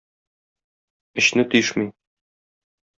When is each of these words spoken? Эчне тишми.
Эчне 1.23 1.43
тишми. 1.51 1.85